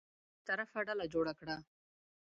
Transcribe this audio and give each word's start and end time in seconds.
بېطرفه 0.37 0.79
ډله 0.87 1.05
جوړه 1.13 1.33
کړه. 1.39 1.55